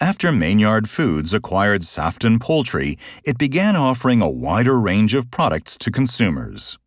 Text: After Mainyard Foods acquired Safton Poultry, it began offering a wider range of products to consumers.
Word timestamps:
After 0.00 0.30
Mainyard 0.30 0.88
Foods 0.88 1.32
acquired 1.32 1.82
Safton 1.82 2.38
Poultry, 2.38 2.98
it 3.24 3.38
began 3.38 3.76
offering 3.76 4.20
a 4.20 4.28
wider 4.28 4.78
range 4.78 5.14
of 5.14 5.30
products 5.30 5.78
to 5.78 5.90
consumers. 5.90 6.78